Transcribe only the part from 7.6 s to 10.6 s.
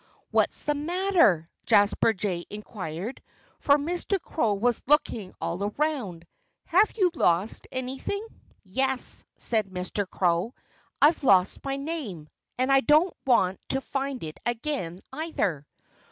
anything?" "Yes!" said Mr. Crow.